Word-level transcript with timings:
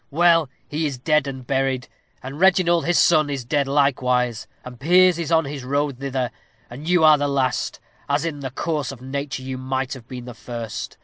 Well, 0.09 0.49
he 0.67 0.87
is 0.87 0.97
dead 0.97 1.27
and 1.27 1.45
buried; 1.45 1.87
and 2.23 2.39
Reginald, 2.39 2.87
his 2.87 2.97
son, 2.97 3.29
is 3.29 3.45
dead 3.45 3.67
likewise; 3.67 4.47
and 4.65 4.79
Piers 4.79 5.19
is 5.19 5.31
on 5.31 5.45
his 5.45 5.63
road 5.63 5.97
hither; 5.99 6.31
and 6.71 6.89
you 6.89 7.03
are 7.03 7.19
the 7.19 7.27
last, 7.27 7.79
as 8.09 8.25
in 8.25 8.39
the 8.39 8.49
course 8.49 8.91
of 8.91 8.99
nature 9.03 9.43
you 9.43 9.59
might 9.59 9.93
have 9.93 10.07
been 10.07 10.25
the 10.25 10.33
first. 10.33 10.97